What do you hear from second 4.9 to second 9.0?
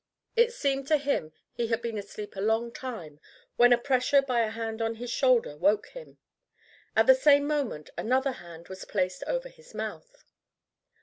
his shoulder woke him; at the same moment another hand was